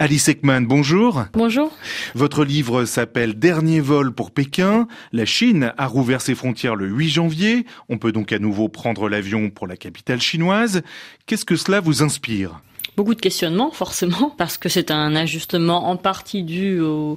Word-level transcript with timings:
Alice 0.00 0.26
Ekman, 0.26 0.66
bonjour. 0.66 1.26
Bonjour. 1.34 1.70
Votre 2.16 2.44
livre 2.44 2.84
s'appelle 2.84 3.38
Dernier 3.38 3.78
vol 3.78 4.12
pour 4.12 4.32
Pékin. 4.32 4.88
La 5.12 5.24
Chine 5.24 5.72
a 5.78 5.86
rouvert 5.86 6.20
ses 6.20 6.34
frontières 6.34 6.74
le 6.74 6.88
8 6.88 7.10
janvier. 7.10 7.64
On 7.88 7.96
peut 7.96 8.10
donc 8.10 8.32
à 8.32 8.40
nouveau 8.40 8.68
prendre 8.68 9.08
l'avion 9.08 9.50
pour 9.50 9.68
la 9.68 9.76
capitale 9.76 10.20
chinoise. 10.20 10.82
Qu'est-ce 11.26 11.44
que 11.44 11.54
cela 11.54 11.78
vous 11.78 12.02
inspire? 12.02 12.60
Beaucoup 12.96 13.14
de 13.14 13.20
questionnements, 13.20 13.70
forcément, 13.70 14.30
parce 14.36 14.58
que 14.58 14.68
c'est 14.68 14.90
un 14.90 15.14
ajustement 15.14 15.88
en 15.88 15.96
partie 15.96 16.42
dû 16.42 16.80
au, 16.80 17.16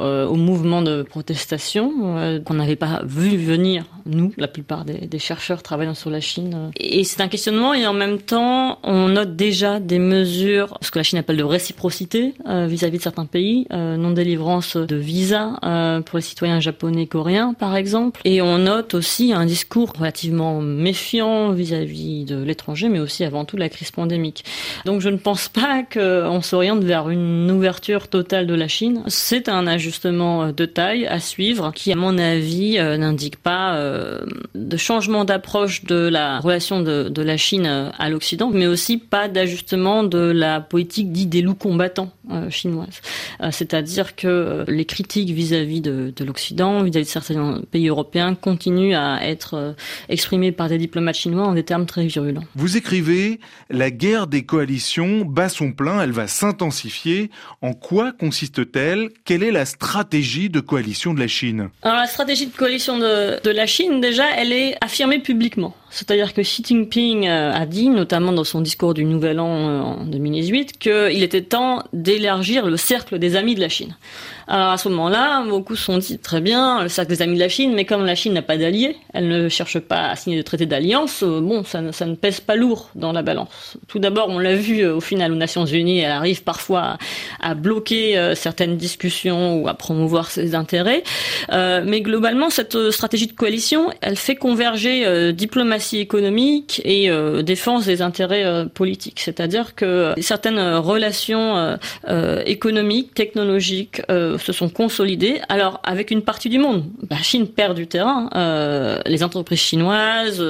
euh, 0.00 0.26
au 0.26 0.34
mouvement 0.34 0.82
de 0.82 1.04
protestation 1.04 2.18
euh, 2.18 2.40
qu'on 2.40 2.54
n'avait 2.54 2.74
pas 2.74 3.02
vu 3.04 3.36
venir, 3.36 3.84
nous, 4.06 4.32
la 4.36 4.48
plupart 4.48 4.84
des, 4.84 5.18
chercheurs 5.18 5.62
travaillant 5.62 5.94
sur 5.94 6.10
la 6.10 6.20
Chine. 6.20 6.70
Et 6.78 7.04
c'est 7.04 7.20
un 7.22 7.28
questionnement 7.28 7.72
et 7.74 7.86
en 7.86 7.94
même 7.94 8.18
temps, 8.18 8.78
on 8.82 9.08
note 9.08 9.34
déjà 9.34 9.80
des 9.80 9.98
mesures, 9.98 10.78
ce 10.82 10.90
que 10.90 10.98
la 10.98 11.02
Chine 11.02 11.18
appelle 11.18 11.38
de 11.38 11.44
réciprocité 11.44 12.34
euh, 12.46 12.66
vis-à-vis 12.66 12.98
de 12.98 13.02
certains 13.02 13.24
pays, 13.24 13.66
non-délivrance 13.70 14.76
de 14.76 14.96
visa 14.96 15.58
pour 16.04 16.18
les 16.18 16.22
citoyens 16.22 16.60
japonais 16.60 17.02
et 17.02 17.06
coréens, 17.06 17.54
par 17.54 17.76
exemple. 17.76 18.20
Et 18.24 18.42
on 18.42 18.58
note 18.58 18.94
aussi 18.94 19.32
un 19.32 19.46
discours 19.46 19.92
relativement 19.98 20.60
méfiant 20.60 21.52
vis-à-vis 21.52 22.24
de 22.24 22.42
l'étranger, 22.42 22.88
mais 22.88 22.98
aussi 22.98 23.24
avant 23.24 23.44
tout 23.44 23.56
la 23.56 23.68
crise 23.68 23.90
pandémique. 23.90 24.44
Donc 24.84 25.00
je 25.00 25.08
ne 25.08 25.16
pense 25.16 25.48
pas 25.48 25.82
qu'on 25.82 26.42
s'oriente 26.42 26.84
vers 26.84 27.08
une 27.10 27.50
ouverture 27.50 28.08
totale 28.08 28.46
de 28.46 28.54
la 28.54 28.68
Chine. 28.68 29.02
C'est 29.06 29.48
un 29.48 29.66
ajustement 29.66 30.52
de 30.52 30.66
taille 30.66 31.06
à 31.06 31.20
suivre 31.20 31.72
qui, 31.74 31.92
à 31.92 31.96
mon 31.96 32.18
avis, 32.18 32.78
euh, 32.78 32.96
n'indique 32.96 33.36
pas 33.36 33.76
euh, 33.76 33.95
de 34.54 34.76
changement 34.76 35.24
d'approche 35.24 35.84
de 35.84 36.08
la 36.08 36.40
relation 36.40 36.80
de, 36.80 37.22
la 37.22 37.36
Chine 37.36 37.92
à 37.98 38.08
l'Occident, 38.08 38.50
mais 38.52 38.66
aussi 38.66 38.98
pas 38.98 39.28
d'ajustement 39.28 40.02
de 40.04 40.18
la 40.18 40.60
politique 40.60 41.12
dite 41.12 41.28
des 41.28 41.42
loups 41.42 41.54
combattants. 41.54 42.10
euh, 42.10 42.15
chinoise. 42.50 43.00
C'est-à-dire 43.50 44.16
que 44.16 44.64
les 44.68 44.84
critiques 44.84 45.30
vis-à-vis 45.30 45.80
de, 45.80 46.12
de 46.14 46.24
l'Occident, 46.24 46.82
vis-à-vis 46.82 47.06
de 47.06 47.10
certains 47.10 47.62
pays 47.70 47.88
européens, 47.88 48.34
continuent 48.34 48.96
à 48.96 49.26
être 49.26 49.74
exprimées 50.08 50.52
par 50.52 50.68
des 50.68 50.78
diplomates 50.78 51.16
chinois 51.16 51.46
en 51.46 51.54
des 51.54 51.64
termes 51.64 51.86
très 51.86 52.06
virulents. 52.06 52.44
Vous 52.54 52.76
écrivez 52.76 53.40
La 53.70 53.90
guerre 53.90 54.26
des 54.26 54.44
coalitions 54.44 55.24
bat 55.24 55.48
son 55.48 55.72
plein, 55.72 56.00
elle 56.02 56.12
va 56.12 56.26
s'intensifier. 56.26 57.30
En 57.62 57.72
quoi 57.72 58.12
consiste-t-elle? 58.12 59.10
Quelle 59.24 59.42
est 59.42 59.52
la 59.52 59.64
stratégie 59.64 60.50
de 60.50 60.60
coalition 60.60 61.14
de 61.14 61.20
la 61.20 61.28
Chine? 61.28 61.70
Alors 61.82 61.96
la 61.96 62.06
stratégie 62.06 62.46
de 62.46 62.56
coalition 62.56 62.98
de, 62.98 63.42
de 63.42 63.50
la 63.50 63.66
Chine, 63.66 64.00
déjà, 64.00 64.24
elle 64.36 64.52
est 64.52 64.76
affirmée 64.80 65.18
publiquement. 65.18 65.74
C'est-à-dire 65.96 66.34
que 66.34 66.42
Xi 66.42 66.62
Jinping 66.62 67.26
euh, 67.26 67.54
a 67.54 67.64
dit, 67.64 67.88
notamment 67.88 68.30
dans 68.30 68.44
son 68.44 68.60
discours 68.60 68.92
du 68.92 69.06
Nouvel 69.06 69.40
An 69.40 69.48
euh, 69.48 69.80
en 69.80 70.04
2018, 70.04 70.78
qu'il 70.78 71.22
était 71.22 71.40
temps 71.40 71.84
d'élargir 71.94 72.66
le 72.66 72.76
cercle 72.76 73.18
des 73.18 73.34
amis 73.34 73.54
de 73.54 73.62
la 73.62 73.70
Chine. 73.70 73.96
Alors 74.46 74.68
à 74.68 74.76
ce 74.76 74.90
moment-là, 74.90 75.42
beaucoup 75.48 75.74
se 75.74 75.84
sont 75.84 75.96
dit 75.96 76.18
très 76.18 76.42
bien, 76.42 76.82
le 76.82 76.90
cercle 76.90 77.08
des 77.08 77.22
amis 77.22 77.36
de 77.36 77.40
la 77.40 77.48
Chine, 77.48 77.72
mais 77.74 77.86
comme 77.86 78.04
la 78.04 78.14
Chine 78.14 78.34
n'a 78.34 78.42
pas 78.42 78.58
d'alliés, 78.58 78.98
elle 79.14 79.26
ne 79.26 79.48
cherche 79.48 79.78
pas 79.78 80.10
à 80.10 80.16
signer 80.16 80.36
de 80.36 80.42
traité 80.42 80.66
d'alliance, 80.66 81.22
euh, 81.22 81.40
bon, 81.40 81.64
ça, 81.64 81.80
ne 81.80 82.14
pèse 82.14 82.40
pas 82.40 82.56
lourd 82.56 82.90
dans 82.94 83.12
la 83.12 83.22
balance. 83.22 83.78
Tout 83.88 83.98
d'abord, 83.98 84.28
on 84.28 84.38
l'a 84.38 84.54
vu 84.54 84.86
au 84.86 85.00
final 85.00 85.32
aux 85.32 85.36
Nations 85.36 85.64
Unies, 85.64 86.00
elle 86.00 86.12
arrive 86.12 86.42
parfois 86.42 86.98
à, 87.40 87.54
bloquer 87.54 88.34
certaines 88.34 88.76
discussions 88.76 89.62
ou 89.62 89.68
à 89.68 89.72
promouvoir 89.72 90.30
ses 90.30 90.54
intérêts, 90.54 91.02
mais 91.50 92.02
globalement, 92.02 92.50
cette 92.50 92.90
stratégie 92.90 93.28
de 93.28 93.32
coalition, 93.32 93.90
elle 94.02 94.16
fait 94.16 94.36
converger 94.36 95.32
diplomatie 95.32 95.85
économique 95.94 96.80
et 96.84 97.10
euh, 97.10 97.42
défense 97.42 97.86
des 97.86 98.02
intérêts 98.02 98.44
euh, 98.44 98.66
politiques. 98.66 99.20
C'est-à-dire 99.20 99.74
que 99.74 100.14
certaines 100.20 100.60
relations 100.76 101.76
euh, 102.08 102.42
économiques, 102.46 103.14
technologiques 103.14 104.02
se 104.08 104.52
sont 104.52 104.68
consolidées. 104.68 105.40
Alors 105.48 105.80
avec 105.84 106.10
une 106.10 106.22
partie 106.22 106.48
du 106.48 106.58
monde, 106.58 106.84
la 107.10 107.18
Chine 107.18 107.46
perd 107.46 107.76
du 107.76 107.86
terrain. 107.86 108.28
les 109.06 109.22
entreprises 109.22 109.60
chinoises, 109.60 110.42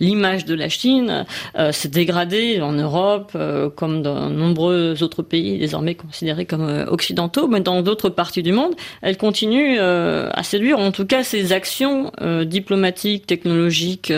l'image 0.00 0.44
de 0.44 0.54
la 0.54 0.68
Chine 0.68 1.26
s'est 1.70 1.88
dégradée 1.88 2.60
en 2.60 2.72
Europe 2.72 3.36
comme 3.76 4.02
dans 4.02 4.30
nombreux 4.30 5.02
autres 5.02 5.22
pays 5.22 5.58
désormais 5.58 5.94
considérés 5.94 6.46
comme 6.46 6.86
occidentaux, 6.88 7.48
mais 7.48 7.60
dans 7.60 7.82
d'autres 7.82 8.08
parties 8.08 8.42
du 8.42 8.52
monde, 8.52 8.74
elle 9.02 9.16
continue 9.16 9.78
à 9.78 10.42
séduire, 10.42 10.78
en 10.78 10.92
tout 10.92 11.06
cas 11.06 11.22
ses 11.22 11.52
actions 11.52 12.12
diplomatiques, 12.44 13.26
technologiques, 13.26 14.12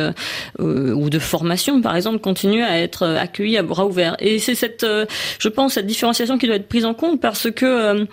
euh, 0.58 0.92
ou 0.92 1.10
de 1.10 1.18
formation, 1.18 1.80
par 1.80 1.96
exemple, 1.96 2.18
continuent 2.18 2.64
à 2.64 2.78
être 2.78 3.04
euh, 3.04 3.18
accueillis 3.18 3.58
à 3.58 3.62
bras 3.62 3.86
ouverts. 3.86 4.16
Et 4.18 4.38
c'est 4.38 4.54
cette, 4.54 4.84
euh, 4.84 5.06
je 5.38 5.48
pense, 5.48 5.74
cette 5.74 5.86
différenciation 5.86 6.38
qui 6.38 6.46
doit 6.46 6.56
être 6.56 6.68
prise 6.68 6.84
en 6.84 6.94
compte 6.94 7.20
parce 7.20 7.50
que 7.50 8.06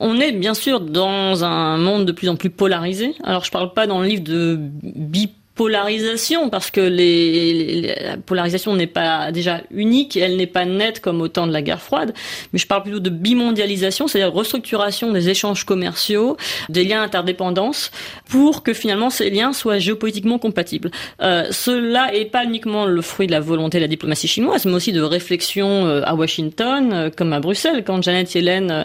on 0.00 0.18
est 0.18 0.32
bien 0.32 0.54
sûr 0.54 0.80
dans 0.80 1.44
un 1.44 1.76
monde 1.76 2.06
de 2.06 2.12
plus 2.12 2.28
en 2.28 2.36
plus 2.36 2.50
polarisé. 2.50 3.14
Alors 3.22 3.44
je 3.44 3.50
parle 3.50 3.72
pas 3.72 3.86
dans 3.86 4.00
le 4.00 4.06
livre 4.06 4.24
de 4.24 4.56
bip 4.58 5.32
polarisation 5.62 6.50
parce 6.50 6.72
que 6.72 6.80
la 6.80 8.16
polarisation 8.16 8.74
n'est 8.74 8.88
pas 8.88 9.30
déjà 9.30 9.60
unique, 9.70 10.16
elle 10.16 10.36
n'est 10.36 10.48
pas 10.48 10.64
nette 10.64 10.98
comme 11.00 11.20
au 11.20 11.28
temps 11.28 11.46
de 11.46 11.52
la 11.52 11.62
guerre 11.62 11.80
froide, 11.80 12.12
mais 12.52 12.58
je 12.58 12.66
parle 12.66 12.82
plutôt 12.82 12.98
de 12.98 13.10
bimondialisation, 13.10 14.08
c'est-à-dire 14.08 14.34
restructuration 14.34 15.12
des 15.12 15.28
échanges 15.28 15.62
commerciaux, 15.64 16.36
des 16.68 16.82
liens 16.82 17.02
interdépendance, 17.02 17.92
pour 18.28 18.64
que 18.64 18.72
finalement 18.72 19.08
ces 19.08 19.30
liens 19.30 19.52
soient 19.52 19.78
géopolitiquement 19.78 20.40
compatibles. 20.40 20.90
Euh, 21.20 21.44
cela 21.52 22.12
est 22.12 22.24
pas 22.24 22.42
uniquement 22.42 22.84
le 22.86 23.00
fruit 23.00 23.28
de 23.28 23.32
la 23.32 23.38
volonté 23.38 23.78
de 23.78 23.82
la 23.82 23.88
diplomatie 23.88 24.26
chinoise, 24.26 24.66
mais 24.66 24.74
aussi 24.74 24.90
de 24.90 25.00
réflexion 25.00 25.86
euh, 25.86 26.02
à 26.04 26.16
Washington, 26.16 26.90
euh, 26.92 27.10
comme 27.16 27.32
à 27.32 27.38
Bruxelles, 27.38 27.84
quand 27.86 28.02
Janet 28.02 28.34
Yellen 28.34 28.84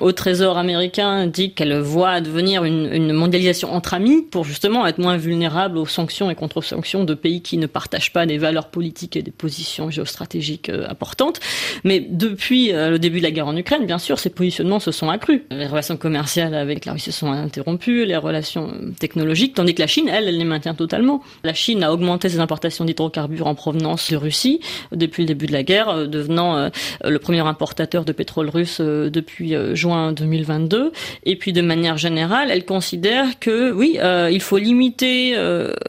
au 0.00 0.10
Trésor 0.10 0.58
américain 0.58 1.28
dit 1.28 1.52
qu'elle 1.52 1.78
voit 1.78 2.20
devenir 2.20 2.64
une 2.64 3.12
mondialisation 3.12 3.72
entre 3.72 3.94
amis 3.94 4.22
pour 4.22 4.44
justement 4.44 4.84
être 4.84 4.98
moins 4.98 5.16
vulnérable 5.16 5.75
aux 5.78 5.86
sanctions 5.86 6.30
et 6.30 6.34
contre-sanctions 6.34 7.04
de 7.04 7.14
pays 7.14 7.42
qui 7.42 7.58
ne 7.58 7.66
partagent 7.66 8.12
pas 8.12 8.26
des 8.26 8.38
valeurs 8.38 8.68
politiques 8.68 9.16
et 9.16 9.22
des 9.22 9.30
positions 9.30 9.90
géostratégiques 9.90 10.68
euh, 10.68 10.86
importantes. 10.88 11.40
Mais 11.84 12.00
depuis 12.00 12.72
euh, 12.72 12.90
le 12.90 12.98
début 12.98 13.18
de 13.18 13.24
la 13.24 13.30
guerre 13.30 13.46
en 13.46 13.56
Ukraine, 13.56 13.86
bien 13.86 13.98
sûr, 13.98 14.18
ces 14.18 14.30
positionnements 14.30 14.80
se 14.80 14.92
sont 14.92 15.08
accrus. 15.08 15.42
Les 15.50 15.66
relations 15.66 15.96
commerciales 15.96 16.54
avec 16.54 16.84
la 16.84 16.92
Russie 16.92 17.12
sont 17.12 17.30
interrompues, 17.30 18.04
les 18.04 18.16
relations 18.16 18.72
technologiques, 18.98 19.54
tandis 19.54 19.74
que 19.74 19.82
la 19.82 19.86
Chine, 19.86 20.08
elle, 20.08 20.28
elle 20.28 20.38
les 20.38 20.44
maintient 20.44 20.74
totalement. 20.74 21.22
La 21.44 21.54
Chine 21.54 21.82
a 21.82 21.92
augmenté 21.92 22.28
ses 22.28 22.40
importations 22.40 22.84
d'hydrocarbures 22.84 23.46
en 23.46 23.54
provenance 23.54 24.10
de 24.10 24.16
Russie 24.16 24.60
depuis 24.92 25.22
le 25.22 25.28
début 25.28 25.46
de 25.46 25.52
la 25.52 25.62
guerre, 25.62 25.88
euh, 25.88 26.06
devenant 26.06 26.70
le 27.04 27.18
premier 27.18 27.40
importateur 27.40 28.04
de 28.04 28.12
pétrole 28.12 28.48
russe 28.48 28.80
depuis 28.80 29.54
juin 29.74 30.12
2022. 30.12 30.92
Et 31.24 31.36
puis, 31.36 31.52
de 31.52 31.60
manière 31.60 31.98
générale, 31.98 32.50
elle 32.50 32.64
considère 32.64 33.38
que, 33.38 33.72
oui, 33.72 33.98
il 34.30 34.40
faut 34.40 34.58
limiter 34.58 35.34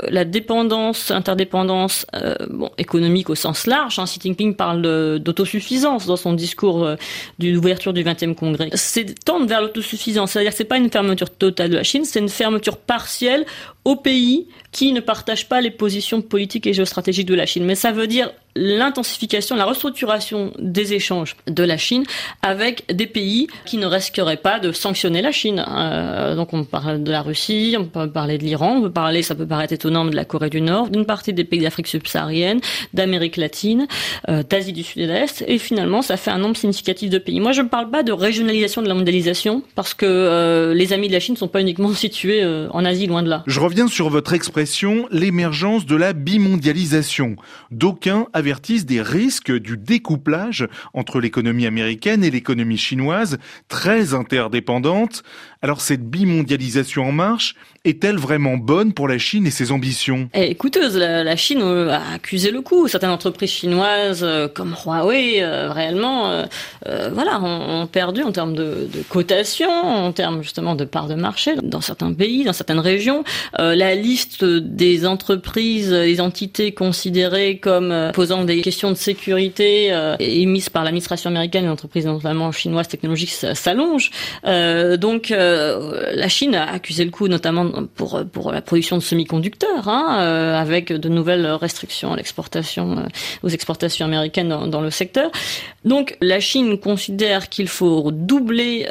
la 0.10 0.26
dépendance, 0.26 1.12
interdépendance 1.12 2.06
euh, 2.14 2.36
économique 2.78 3.30
au 3.30 3.36
sens 3.36 3.68
large. 3.68 4.00
Hein, 4.00 4.06
Xi 4.06 4.20
Jinping 4.22 4.56
parle 4.56 5.20
d'autosuffisance 5.20 6.06
dans 6.06 6.16
son 6.16 6.34
discours 6.34 6.84
euh, 6.84 6.96
d'ouverture 7.40 7.94
du 7.94 8.04
20e 8.04 8.36
congrès. 8.36 8.70
C'est 8.74 9.24
tendre 9.24 9.46
vers 9.48 9.62
l'autosuffisance, 9.62 10.32
c'est-à-dire 10.32 10.52
que 10.52 10.58
c'est 10.58 10.64
pas 10.64 10.78
une 10.78 10.90
fermeture 10.90 11.30
totale 11.30 11.70
de 11.70 11.76
la 11.76 11.84
Chine, 11.84 12.06
c'est 12.06 12.20
une 12.20 12.30
fermeture 12.30 12.78
partielle 12.78 13.46
aux 13.86 13.96
pays 13.96 14.48
qui 14.72 14.92
ne 14.92 15.00
partagent 15.00 15.48
pas 15.48 15.62
les 15.62 15.72
positions 15.72 16.22
politiques 16.22 16.68
et 16.68 16.74
géostratégiques 16.74 17.28
de 17.28 17.36
la 17.36 17.46
Chine. 17.46 17.66
Mais 17.66 17.76
ça 17.76 17.92
veut 17.92 18.08
dire 18.08 18.32
l'intensification, 18.58 19.56
la 19.56 19.66
restructuration 19.66 20.52
des 20.60 20.94
échanges 20.94 21.36
de 21.48 21.64
la 21.64 21.78
Chine 21.78 22.04
avec 22.42 22.84
des 22.94 23.08
pays 23.08 23.48
qui 23.66 23.78
ne 23.78 23.86
risqueraient 23.86 24.38
pas 24.38 24.60
de 24.60 24.72
sanctionner 24.72 25.22
la 25.22 25.32
Chine. 25.32 25.64
Euh, 25.68 26.36
donc 26.36 26.54
on 26.54 26.64
parle 26.64 27.04
de 27.04 27.12
la 27.12 27.22
Russie, 27.22 27.76
on 27.80 27.86
peut 27.86 28.10
parler 28.10 28.38
de 28.38 28.44
l'Iran, 28.44 28.78
on 28.78 28.82
peut 28.82 28.92
parler, 28.92 29.22
ça 29.22 29.36
peut 29.36 29.46
paraître 29.46 29.74
étonnant, 29.74 30.06
de 30.06 30.16
la 30.16 30.26
Corée 30.26 30.50
du 30.50 30.62
Nord, 30.62 30.90
d'une 30.90 31.06
partie 31.06 31.34
des 31.34 31.44
pays 31.44 31.60
d'Afrique 31.60 31.88
subsaharienne, 31.88 32.60
d'Amérique 32.94 33.38
latine, 33.38 33.88
euh, 34.30 34.44
d'Asie 34.44 34.74
du 34.74 34.84
Sud-Est, 34.84 35.44
et 35.48 35.58
finalement 35.58 36.02
ça 36.02 36.18
fait 36.18 36.32
un 36.32 36.38
nombre 36.40 36.58
significatif 36.58 37.10
de 37.10 37.18
pays. 37.18 37.40
Moi 37.40 37.52
je 37.52 37.62
ne 37.62 37.68
parle 37.68 37.90
pas 37.90 38.04
de 38.04 38.12
régionalisation 38.12 38.82
de 38.82 38.88
la 38.88 38.94
mondialisation 38.94 39.64
parce 39.76 39.94
que 39.94 40.06
euh, 40.06 40.74
les 40.74 40.94
amis 40.94 41.08
de 41.08 41.14
la 41.14 41.20
Chine 41.20 41.34
ne 41.34 41.40
sont 41.40 41.48
pas 41.48 41.62
uniquement 41.62 41.94
situés 41.94 42.44
en 42.72 42.86
Asie, 42.86 43.08
loin 43.08 43.24
de 43.24 43.30
là. 43.30 43.44
Je 43.48 43.60
reviens 43.60 43.88
sur 43.88 44.10
votre 44.10 44.34
expression, 44.34 45.08
l'émergence 45.12 45.86
de 45.86 45.96
la 45.96 46.14
bimondialisation. 46.14 47.36
D'aucuns 47.72 48.28
des 48.86 49.02
risques 49.02 49.52
du 49.52 49.78
découplage 49.78 50.68
entre 50.94 51.20
l'économie 51.20 51.66
américaine 51.66 52.24
et 52.24 52.32
l'économie 52.32 52.78
chinoise, 52.78 53.38
très 53.68 54.14
interdépendantes. 54.14 55.24
Alors 55.62 55.82
cette 55.82 56.04
bimondialisation 56.04 57.04
en 57.08 57.12
marche 57.12 57.56
est-elle 57.84 58.18
vraiment 58.18 58.58
bonne 58.58 58.94
pour 58.94 59.08
la 59.08 59.18
Chine 59.18 59.48
et 59.48 59.52
ses 59.52 59.72
ambitions? 59.72 60.30
Eh, 60.34 60.52
Écouteuse, 60.52 60.98
la, 60.98 61.36
Chine 61.36 61.62
euh, 61.62 61.90
a 61.90 62.16
accusé 62.16 62.52
le 62.52 62.62
coup. 62.62 62.88
Certaines 62.88 63.12
entreprises 63.12 63.52
chinoises 63.52 64.24
euh, 64.24 64.48
comme 64.48 64.76
Huawei, 64.86 65.42
euh, 65.42 65.72
réellement, 65.72 66.44
voilà, 67.12 67.42
ont, 67.42 67.88
perdu 67.88 68.24
en 68.24 68.32
termes 68.32 68.54
de, 68.54 68.88
cotation, 69.10 69.70
en 69.70 70.12
termes 70.12 70.42
justement 70.42 70.76
de 70.76 70.84
part 70.84 71.08
de 71.08 71.16
marché 71.16 71.56
dans 71.64 71.82
certains 71.82 72.14
pays, 72.14 72.44
dans 72.44 72.54
certaines 72.54 72.80
régions. 72.80 73.24
la 73.58 73.96
liste 73.96 74.44
des 74.44 75.06
entreprises, 75.06 75.92
des 75.92 76.20
entités 76.22 76.74
considérées 76.74 77.60
comme 77.60 78.12
posant 78.14 78.44
des 78.44 78.62
questions 78.62 78.92
de 78.92 78.96
sécurité 78.96 79.94
émises 80.20 80.70
par 80.70 80.84
l'administration 80.84 81.30
américaine 81.30 81.66
et 81.66 81.68
l'entreprise 81.68 82.06
notamment 82.06 82.52
chinoise 82.52 82.88
technologique 82.88 83.32
s'allongent. 83.32 84.12
Euh, 84.46 84.98
donc 84.98 85.32
euh, 85.48 86.12
la 86.14 86.28
Chine 86.28 86.56
a 86.56 86.72
accusé 86.72 87.06
le 87.06 87.12
coup 87.12 87.28
notamment 87.28 87.70
pour 87.96 88.52
la 88.52 88.62
production 88.62 88.98
de 88.98 89.04
semi-conducteurs, 89.04 89.88
hein, 89.88 90.18
euh, 90.20 90.56
avec 90.56 90.92
de 90.92 91.10
nouvelles 91.10 91.48
restrictions 91.48 92.16
l'exportation, 92.16 93.08
aux 93.44 93.50
exportations 93.50 94.06
américaines 94.06 94.50
dans, 94.50 94.68
dans, 94.68 94.82
le 94.82 94.92
secteur. 94.92 95.32
Donc 95.86 96.18
la 96.22 96.40
Chine 96.40 96.78
considère 96.80 97.50
qu'il 97.50 97.68
faut 97.68 98.12
doubler 98.12 98.88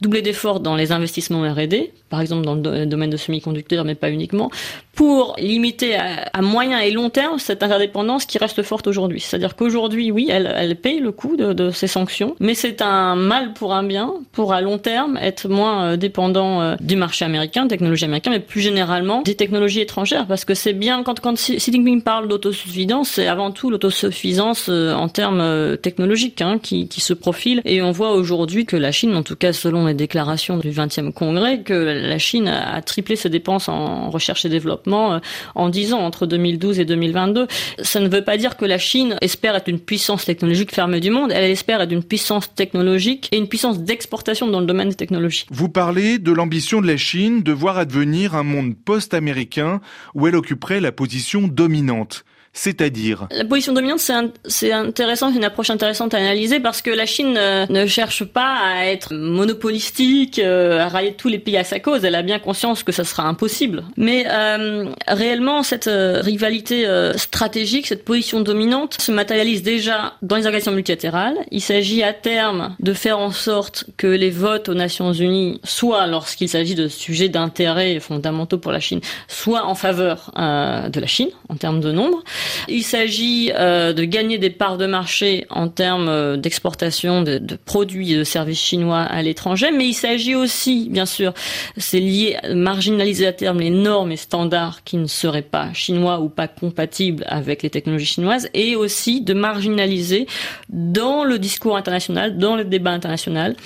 doubler 0.00 0.22
d'efforts 0.22 0.60
dans 0.60 0.76
les 0.76 0.92
investissements 0.92 1.42
R&D, 1.42 1.92
par 2.08 2.20
exemple 2.20 2.44
dans 2.44 2.54
le 2.54 2.86
domaine 2.86 3.10
de 3.10 3.16
semi-conducteurs, 3.16 3.84
mais 3.84 3.94
pas 3.94 4.10
uniquement, 4.10 4.50
pour 4.98 5.36
limiter 5.38 5.94
à, 5.96 6.42
moyen 6.42 6.80
et 6.80 6.90
long 6.90 7.08
terme 7.08 7.38
cette 7.38 7.62
interdépendance 7.62 8.26
qui 8.26 8.36
reste 8.36 8.64
forte 8.64 8.88
aujourd'hui. 8.88 9.20
C'est-à-dire 9.20 9.54
qu'aujourd'hui, 9.54 10.10
oui, 10.10 10.28
elle, 10.28 10.52
elle 10.56 10.74
paye 10.74 10.98
le 10.98 11.12
coût 11.12 11.36
de, 11.36 11.52
de 11.52 11.70
ces 11.70 11.86
sanctions, 11.86 12.34
mais 12.40 12.54
c'est 12.54 12.82
un 12.82 13.14
mal 13.14 13.52
pour 13.52 13.74
un 13.74 13.84
bien, 13.84 14.14
pour 14.32 14.52
à 14.52 14.60
long 14.60 14.78
terme 14.78 15.16
être 15.22 15.48
moins 15.48 15.84
euh, 15.84 15.96
dépendant 15.96 16.62
euh, 16.62 16.74
du 16.80 16.96
marché 16.96 17.24
américain, 17.24 17.68
technologie 17.68 18.06
américaine, 18.06 18.32
mais 18.32 18.40
plus 18.40 18.60
généralement 18.60 19.22
des 19.22 19.36
technologies 19.36 19.80
étrangères, 19.80 20.26
parce 20.26 20.44
que 20.44 20.54
c'est 20.54 20.72
bien 20.72 21.04
quand 21.04 21.20
quand 21.20 21.34
Xi 21.34 21.60
Jinping 21.60 22.02
parle 22.02 22.26
d'autosuffisance, 22.26 23.10
c'est 23.10 23.28
avant 23.28 23.52
tout 23.52 23.70
l'autosuffisance 23.70 24.66
euh, 24.68 24.94
en 24.94 25.08
termes 25.08 25.76
technologiques 25.76 26.42
hein, 26.42 26.58
qui, 26.60 26.88
qui 26.88 27.00
se 27.00 27.12
profile, 27.12 27.62
et 27.64 27.82
on 27.82 27.92
voit 27.92 28.14
aujourd'hui 28.14 28.66
que 28.66 28.76
la 28.76 28.90
Chine, 28.90 29.14
en 29.14 29.22
tout 29.22 29.36
cas 29.36 29.52
selon 29.52 29.86
les 29.86 29.94
déclarations 29.94 30.56
du 30.56 30.70
20e 30.70 31.12
congrès, 31.12 31.60
que 31.60 31.74
la 31.98 32.18
Chine 32.18 32.48
a 32.48 32.80
triplé 32.82 33.16
ses 33.16 33.28
dépenses 33.28 33.68
en 33.68 34.10
recherche 34.10 34.44
et 34.44 34.48
développement 34.48 35.14
euh, 35.14 35.18
en 35.54 35.68
10 35.68 35.94
ans, 35.94 36.00
entre 36.00 36.26
2012 36.26 36.80
et 36.80 36.84
2022. 36.84 37.46
Ça 37.82 38.00
ne 38.00 38.08
veut 38.08 38.24
pas 38.24 38.36
dire 38.36 38.56
que 38.56 38.64
la 38.64 38.78
Chine 38.78 39.16
espère 39.20 39.54
être 39.54 39.68
une 39.68 39.80
puissance 39.80 40.24
technologique 40.24 40.74
fermée 40.74 41.00
du 41.00 41.10
monde, 41.10 41.32
elle 41.32 41.50
espère 41.50 41.80
être 41.80 41.92
une 41.92 42.04
puissance 42.04 42.54
technologique 42.54 43.28
et 43.32 43.38
une 43.38 43.48
puissance 43.48 43.80
d'exportation 43.80 44.48
dans 44.48 44.60
le 44.60 44.66
domaine 44.66 44.88
des 44.88 44.94
technologies. 44.94 45.46
Vous 45.50 45.68
parlez 45.68 46.18
de 46.18 46.32
l'ambition 46.32 46.80
de 46.80 46.86
la 46.86 46.96
Chine 46.96 47.42
de 47.42 47.52
voir 47.52 47.78
advenir 47.78 48.34
un 48.34 48.42
monde 48.42 48.74
post-américain 48.76 49.80
où 50.14 50.26
elle 50.26 50.36
occuperait 50.36 50.80
la 50.80 50.92
position 50.92 51.48
dominante 51.48 52.24
c'est-à-dire 52.52 53.28
La 53.30 53.44
position 53.44 53.72
dominante, 53.72 54.00
c'est 54.44 54.72
intéressant, 54.72 55.30
c'est 55.30 55.36
une 55.36 55.44
approche 55.44 55.70
intéressante 55.70 56.14
à 56.14 56.18
analyser 56.18 56.60
parce 56.60 56.82
que 56.82 56.90
la 56.90 57.06
Chine 57.06 57.36
euh, 57.38 57.66
ne 57.68 57.86
cherche 57.86 58.24
pas 58.24 58.56
à 58.60 58.86
être 58.86 59.14
monopolistique, 59.14 60.38
euh, 60.38 60.80
à 60.80 60.88
railler 60.88 61.14
tous 61.14 61.28
les 61.28 61.38
pays 61.38 61.56
à 61.56 61.64
sa 61.64 61.78
cause. 61.78 62.04
Elle 62.04 62.14
a 62.14 62.22
bien 62.22 62.38
conscience 62.38 62.82
que 62.82 62.92
ça 62.92 63.04
sera 63.04 63.24
impossible. 63.24 63.84
Mais 63.96 64.26
euh, 64.28 64.86
réellement, 65.06 65.62
cette 65.62 65.88
rivalité 65.88 66.86
stratégique, 67.16 67.86
cette 67.86 68.04
position 68.04 68.40
dominante, 68.40 69.00
se 69.00 69.12
matérialise 69.12 69.62
déjà 69.62 70.14
dans 70.22 70.36
les 70.36 70.46
organisations 70.46 70.72
multilatérales. 70.72 71.36
Il 71.50 71.60
s'agit 71.60 72.02
à 72.02 72.12
terme 72.12 72.76
de 72.80 72.92
faire 72.92 73.18
en 73.18 73.30
sorte 73.30 73.84
que 73.96 74.06
les 74.06 74.30
votes 74.30 74.68
aux 74.68 74.74
Nations 74.74 75.12
Unies, 75.12 75.60
soit 75.64 76.06
lorsqu'il 76.06 76.48
s'agit 76.48 76.74
de 76.74 76.88
sujets 76.88 77.28
d'intérêt 77.28 78.00
fondamentaux 78.00 78.58
pour 78.58 78.72
la 78.72 78.80
Chine, 78.80 79.00
soient 79.28 79.66
en 79.66 79.74
faveur 79.74 80.32
de 80.36 81.00
la 81.00 81.06
Chine 81.06 81.30
en 81.48 81.56
termes 81.56 81.80
de 81.80 81.92
nombre. 81.92 82.22
Il 82.68 82.82
s'agit 82.82 83.52
euh, 83.54 83.92
de 83.92 84.04
gagner 84.04 84.38
des 84.38 84.50
parts 84.50 84.78
de 84.78 84.86
marché 84.86 85.46
en 85.50 85.68
termes 85.68 86.08
euh, 86.08 86.36
d'exportation 86.36 87.22
de, 87.22 87.38
de, 87.38 87.56
produits 87.56 88.12
et 88.12 88.16
de 88.16 88.24
services 88.24 88.60
chinois 88.60 89.00
à 89.00 89.22
l'étranger, 89.22 89.70
mais 89.70 89.86
il 89.86 89.94
s'agit 89.94 90.34
aussi, 90.34 90.88
bien 90.90 91.06
sûr, 91.06 91.32
c'est 91.76 92.00
lié 92.00 92.36
marginaliser 92.54 93.26
à 93.26 93.32
terme 93.32 93.60
les 93.60 93.70
normes 93.70 94.12
et 94.12 94.16
standards 94.16 94.84
qui 94.84 94.96
ne 94.96 95.06
seraient 95.06 95.42
pas 95.42 95.72
chinois 95.72 96.20
ou 96.20 96.28
pas 96.28 96.48
compatibles 96.48 97.24
avec 97.26 97.62
les 97.62 97.70
technologies 97.70 98.06
chinoises, 98.06 98.48
et 98.54 98.76
aussi 98.76 99.20
de 99.20 99.34
marginaliser 99.34 100.26
dans 100.68 101.24
le 101.24 101.38
discours 101.38 101.76
international, 101.76 102.38
dans 102.38 102.56
le 102.56 102.64
débat 102.64 102.90
international, 102.90 103.56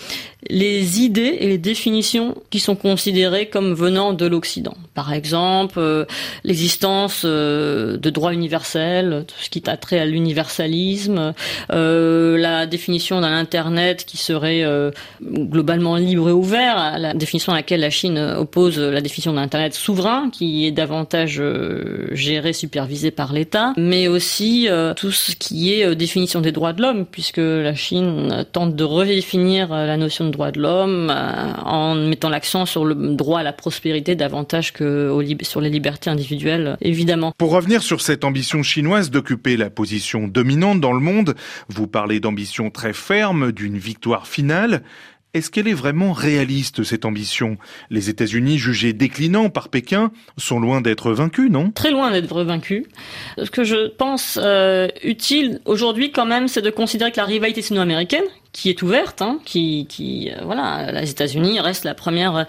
les 0.50 1.00
idées 1.00 1.36
et 1.40 1.48
les 1.48 1.58
définitions 1.58 2.34
qui 2.50 2.60
sont 2.60 2.74
considérées 2.74 3.46
comme 3.46 3.74
venant 3.74 4.12
de 4.12 4.26
l'Occident. 4.26 4.74
Par 4.94 5.12
exemple, 5.12 5.78
euh, 5.78 6.04
l'existence 6.44 7.22
euh, 7.24 7.96
de 7.96 8.10
droits 8.10 8.34
universels, 8.34 9.24
tout 9.26 9.34
ce 9.40 9.48
qui 9.48 9.62
a 9.66 9.76
trait 9.76 9.98
à 9.98 10.04
l'universalisme, 10.04 11.32
euh, 11.70 12.36
la 12.36 12.66
définition 12.66 13.20
d'un 13.20 13.32
Internet 13.32 14.04
qui 14.04 14.16
serait 14.16 14.64
globalement 15.22 15.96
libre 15.96 16.28
et 16.28 16.32
ouvert, 16.32 16.98
la 16.98 17.14
définition 17.14 17.52
à 17.52 17.56
laquelle 17.56 17.80
la 17.80 17.90
Chine 17.90 18.18
oppose 18.18 18.78
la 18.78 19.00
définition 19.00 19.32
d'un 19.32 19.42
Internet 19.42 19.74
souverain, 19.74 20.30
qui 20.30 20.66
est 20.66 20.72
davantage 20.72 21.42
géré, 22.12 22.52
supervisé 22.52 23.10
par 23.10 23.32
l'État, 23.32 23.72
mais 23.76 24.08
aussi 24.08 24.68
tout 24.96 25.10
ce 25.10 25.32
qui 25.36 25.72
est 25.72 25.94
définition 25.94 26.40
des 26.40 26.52
droits 26.52 26.72
de 26.72 26.82
l'homme, 26.82 27.06
puisque 27.06 27.38
la 27.38 27.74
Chine 27.74 28.44
tente 28.52 28.76
de 28.76 28.84
redéfinir 28.84 29.70
la 29.70 29.96
notion 29.96 30.28
de 30.28 30.31
droits 30.32 30.50
de 30.50 30.60
l'homme 30.60 31.08
euh, 31.10 31.52
en 31.62 31.94
mettant 31.94 32.28
l'accent 32.28 32.66
sur 32.66 32.84
le 32.84 32.94
droit 33.14 33.40
à 33.40 33.42
la 33.44 33.52
prospérité 33.52 34.16
davantage 34.16 34.72
que 34.72 35.16
sur 35.42 35.60
les 35.60 35.70
libertés 35.70 36.10
individuelles, 36.10 36.76
évidemment. 36.80 37.32
Pour 37.38 37.52
revenir 37.52 37.82
sur 37.82 38.00
cette 38.00 38.24
ambition 38.24 38.64
chinoise 38.64 39.10
d'occuper 39.10 39.56
la 39.56 39.70
position 39.70 40.26
dominante 40.26 40.80
dans 40.80 40.92
le 40.92 41.00
monde, 41.00 41.36
vous 41.68 41.86
parlez 41.86 42.18
d'ambition 42.18 42.70
très 42.70 42.92
ferme, 42.92 43.52
d'une 43.52 43.78
victoire 43.78 44.26
finale. 44.26 44.82
Est-ce 45.34 45.50
qu'elle 45.50 45.66
est 45.66 45.72
vraiment 45.72 46.12
réaliste, 46.12 46.82
cette 46.82 47.06
ambition? 47.06 47.56
Les 47.88 48.10
États-Unis, 48.10 48.58
jugés 48.58 48.92
déclinants 48.92 49.48
par 49.48 49.70
Pékin, 49.70 50.12
sont 50.36 50.60
loin 50.60 50.82
d'être 50.82 51.12
vaincus, 51.12 51.50
non? 51.50 51.70
Très 51.70 51.90
loin 51.90 52.10
d'être 52.10 52.42
vaincus. 52.42 52.84
Ce 53.42 53.50
que 53.50 53.64
je 53.64 53.88
pense 53.88 54.38
euh, 54.42 54.88
utile 55.02 55.60
aujourd'hui, 55.64 56.12
quand 56.12 56.26
même, 56.26 56.48
c'est 56.48 56.60
de 56.60 56.68
considérer 56.68 57.12
que 57.12 57.16
la 57.16 57.24
rivalité 57.24 57.62
sino-américaine, 57.62 58.24
qui 58.52 58.68
est 58.68 58.82
ouverte, 58.82 59.22
hein, 59.22 59.38
qui, 59.44 59.86
euh, 60.30 60.44
voilà, 60.44 60.92
les 60.92 61.10
États-Unis 61.10 61.58
restent 61.60 61.84
la 61.84 61.94
première 61.94 62.46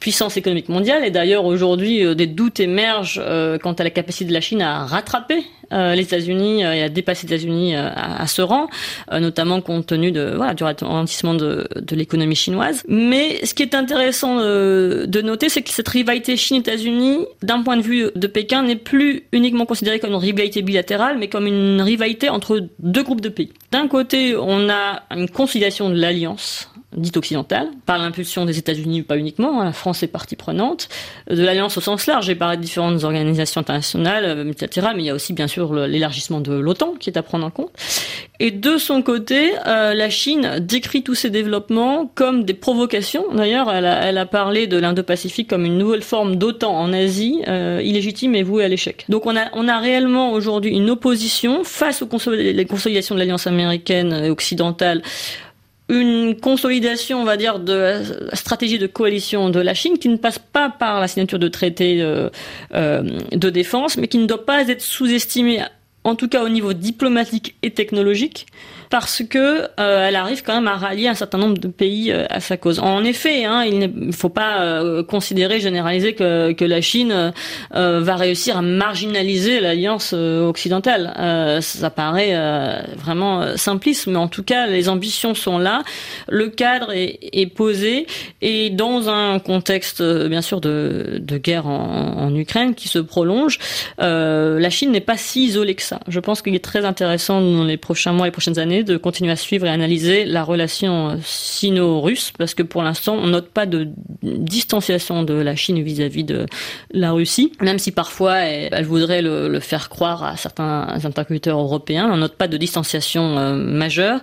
puissance 0.00 0.36
économique 0.36 0.70
mondiale. 0.70 1.04
Et 1.04 1.10
d'ailleurs, 1.10 1.44
aujourd'hui, 1.44 2.04
euh, 2.04 2.14
des 2.14 2.26
doutes 2.26 2.58
émergent 2.58 3.20
euh, 3.22 3.58
quant 3.58 3.74
à 3.74 3.84
la 3.84 3.90
capacité 3.90 4.24
de 4.24 4.32
la 4.32 4.40
Chine 4.40 4.62
à 4.62 4.84
rattraper 4.86 5.44
les 5.74 6.02
États-Unis 6.02 6.60
et 6.60 6.82
à 6.82 6.90
dépasser 6.90 7.26
les 7.26 7.32
États-Unis 7.32 7.74
à, 7.74 8.26
ce 8.26 8.42
rang, 8.42 8.68
notamment 9.10 9.62
compte 9.62 9.86
tenu 9.86 10.12
du 10.12 10.20
ralentissement 10.20 11.32
de, 11.32 11.66
de 11.74 11.96
l'économie 11.96 12.34
chinoise. 12.34 12.82
Mais 12.88 13.42
ce 13.46 13.54
qui 13.54 13.62
est 13.62 13.74
intéressant 13.74 14.36
de 14.36 15.22
noter, 15.22 15.48
c'est 15.48 15.62
que 15.62 15.70
cette 15.70 15.88
rivalité 15.88 16.36
Chine-États-Unis, 16.36 17.20
d'un 17.42 17.62
point 17.62 17.78
de 17.78 17.82
vue 17.82 18.10
de 18.14 18.26
Pékin, 18.26 18.64
n'est 18.64 18.76
plus 18.76 19.22
uniquement 19.32 19.64
considérée 19.64 19.98
comme 19.98 20.10
une 20.10 20.16
rivalité 20.16 20.60
bilatérale, 20.60 21.16
mais 21.18 21.28
comme 21.28 21.46
une 21.46 21.80
rivalité 21.80 22.28
entre 22.28 22.68
deux 22.78 23.02
groupes 23.02 23.22
de 23.22 23.30
pays. 23.30 23.48
D'un 23.70 23.88
côté, 23.88 24.36
on 24.36 24.68
a 24.68 25.04
une 25.10 25.30
conciliation 25.42 25.90
de 25.90 25.96
l'alliance 25.96 26.70
dite 26.96 27.16
occidentale, 27.16 27.68
par 27.86 27.98
l'impulsion 27.98 28.44
des 28.44 28.58
États-Unis, 28.58 29.02
pas 29.02 29.16
uniquement, 29.16 29.60
hein, 29.60 29.64
la 29.64 29.72
France 29.72 30.02
est 30.02 30.08
partie 30.08 30.36
prenante, 30.36 30.88
de 31.30 31.42
l'alliance 31.42 31.76
au 31.78 31.80
sens 31.80 32.06
large, 32.06 32.26
j'ai 32.26 32.34
parlé 32.34 32.56
de 32.56 32.62
différentes 32.62 33.04
organisations 33.04 33.60
internationales, 33.60 34.24
euh, 34.24 34.50
etc., 34.50 34.88
mais 34.94 35.02
il 35.02 35.06
y 35.06 35.10
a 35.10 35.14
aussi 35.14 35.32
bien 35.32 35.48
sûr 35.48 35.74
l'élargissement 35.74 36.40
de 36.40 36.52
l'OTAN 36.52 36.94
qui 36.98 37.10
est 37.10 37.16
à 37.16 37.22
prendre 37.22 37.46
en 37.46 37.50
compte. 37.50 37.70
Et 38.40 38.50
de 38.50 38.76
son 38.76 39.02
côté, 39.02 39.52
euh, 39.66 39.94
la 39.94 40.10
Chine 40.10 40.58
décrit 40.60 41.02
tous 41.02 41.14
ces 41.14 41.30
développements 41.30 42.10
comme 42.14 42.44
des 42.44 42.54
provocations. 42.54 43.24
D'ailleurs, 43.32 43.72
elle 43.72 43.86
a, 43.86 44.04
elle 44.04 44.18
a 44.18 44.26
parlé 44.26 44.66
de 44.66 44.76
l'Indo-Pacifique 44.76 45.48
comme 45.48 45.64
une 45.64 45.78
nouvelle 45.78 46.02
forme 46.02 46.36
d'OTAN 46.36 46.74
en 46.74 46.92
Asie, 46.92 47.42
euh, 47.46 47.80
illégitime 47.84 48.34
et 48.34 48.42
vouée 48.42 48.64
à 48.64 48.68
l'échec. 48.68 49.04
Donc 49.08 49.26
on 49.26 49.36
a, 49.36 49.44
on 49.54 49.68
a 49.68 49.78
réellement 49.78 50.32
aujourd'hui 50.32 50.72
une 50.72 50.90
opposition 50.90 51.62
face 51.64 52.02
aux 52.02 52.06
consolidations 52.06 53.14
de 53.14 53.20
l'alliance 53.20 53.46
américaine 53.46 54.12
et 54.12 54.30
occidentale 54.30 55.02
une 55.92 56.34
consolidation, 56.40 57.20
on 57.20 57.24
va 57.24 57.36
dire, 57.36 57.58
de 57.58 57.74
la 58.30 58.36
stratégie 58.36 58.78
de 58.78 58.86
coalition 58.86 59.50
de 59.50 59.60
la 59.60 59.74
Chine 59.74 59.98
qui 59.98 60.08
ne 60.08 60.16
passe 60.16 60.38
pas 60.38 60.70
par 60.70 61.00
la 61.00 61.06
signature 61.06 61.38
de 61.38 61.48
traités 61.48 62.00
euh, 62.00 62.30
euh, 62.74 63.02
de 63.30 63.50
défense, 63.50 63.98
mais 63.98 64.08
qui 64.08 64.18
ne 64.18 64.26
doit 64.26 64.46
pas 64.46 64.66
être 64.68 64.80
sous-estimée, 64.80 65.60
en 66.04 66.14
tout 66.14 66.28
cas 66.28 66.42
au 66.42 66.48
niveau 66.48 66.72
diplomatique 66.72 67.56
et 67.62 67.70
technologique, 67.70 68.46
parce 68.92 69.22
que 69.26 69.70
euh, 69.80 70.06
elle 70.06 70.16
arrive 70.16 70.42
quand 70.42 70.52
même 70.52 70.68
à 70.68 70.76
rallier 70.76 71.08
un 71.08 71.14
certain 71.14 71.38
nombre 71.38 71.56
de 71.56 71.66
pays 71.66 72.12
euh, 72.12 72.26
à 72.28 72.40
sa 72.40 72.58
cause. 72.58 72.78
En 72.78 73.02
effet, 73.04 73.46
hein, 73.46 73.64
il 73.64 73.78
ne 73.78 74.12
faut 74.12 74.28
pas 74.28 74.60
euh, 74.60 75.02
considérer, 75.02 75.60
généraliser 75.60 76.12
que, 76.12 76.62
la 76.62 76.80
Chine 76.82 77.32
va 77.72 78.16
réussir 78.16 78.56
à 78.58 78.62
marginaliser 78.62 79.60
l'alliance 79.60 80.12
occidentale. 80.12 81.12
ça 81.60 81.90
paraît 81.90 82.34
vraiment 82.96 83.56
simpliste, 83.56 84.06
mais 84.06 84.16
en 84.16 84.28
tout 84.28 84.44
cas, 84.44 84.66
les 84.66 84.88
ambitions 84.88 85.34
sont 85.34 85.58
là, 85.58 85.82
le 86.28 86.48
cadre 86.48 86.92
est, 86.92 87.46
posé, 87.46 88.06
et 88.42 88.70
dans 88.70 89.08
un 89.08 89.40
contexte, 89.40 90.02
bien 90.02 90.40
sûr, 90.40 90.60
de, 90.60 91.20
guerre 91.42 91.66
en, 91.66 92.18
en, 92.18 92.34
Ukraine 92.36 92.74
qui 92.74 92.88
se 92.88 93.00
prolonge, 93.00 93.58
la 93.98 94.70
Chine 94.70 94.92
n'est 94.92 95.00
pas 95.00 95.16
si 95.16 95.46
isolée 95.46 95.74
que 95.74 95.82
ça. 95.82 95.98
Je 96.06 96.20
pense 96.20 96.42
qu'il 96.42 96.54
est 96.54 96.64
très 96.64 96.84
intéressant 96.84 97.40
dans 97.40 97.64
les 97.64 97.76
prochains 97.76 98.12
mois 98.12 98.26
et 98.26 98.28
les 98.28 98.32
prochaines 98.32 98.60
années 98.60 98.81
de 98.84 98.96
continuer 98.96 99.32
à 99.32 99.36
suivre 99.36 99.66
et 99.66 99.70
analyser 99.70 100.24
la 100.24 100.44
relation 100.44 101.18
sino-russe 101.24 102.32
parce 102.36 102.54
que 102.54 102.62
pour 102.62 102.82
l'instant, 102.82 103.14
on 103.14 103.26
note 103.26 103.48
pas 103.48 103.66
de 103.66 103.88
distanciation 104.22 105.22
de 105.22 105.34
la 105.34 105.56
Chine 105.56 105.82
vis-à-vis 105.82 106.24
de 106.24 106.46
la 106.92 107.12
Russie, 107.12 107.52
même 107.60 107.78
si 107.78 107.92
parfois 107.92 108.36
elle, 108.38 108.84
voudrait 108.84 109.22
le, 109.22 109.60
faire 109.60 109.88
croire 109.88 110.24
à 110.24 110.36
certains 110.36 110.88
interlocuteurs 111.04 111.58
européens. 111.58 112.10
On 112.12 112.16
note 112.16 112.36
pas 112.36 112.48
de 112.48 112.56
distanciation 112.56 113.38
euh, 113.38 113.54
majeure. 113.54 114.20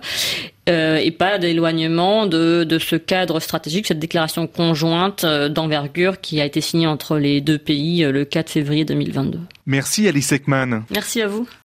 Euh, 0.68 0.98
et 0.98 1.10
pas 1.10 1.38
d'éloignement 1.38 2.26
de, 2.26 2.64
de, 2.64 2.78
ce 2.78 2.94
cadre 2.94 3.40
stratégique, 3.40 3.86
cette 3.86 3.98
déclaration 3.98 4.46
conjointe 4.46 5.24
euh, 5.24 5.48
d'envergure 5.48 6.20
qui 6.20 6.40
a 6.40 6.44
été 6.44 6.60
signée 6.60 6.86
entre 6.86 7.16
les 7.16 7.40
deux 7.40 7.58
pays 7.58 8.04
le 8.04 8.24
4 8.24 8.50
février 8.50 8.84
2022. 8.84 9.40
Merci 9.66 10.06
Alice 10.06 10.30
Ekman. 10.30 10.84
Merci 10.90 11.22
à 11.22 11.28
vous. 11.28 11.48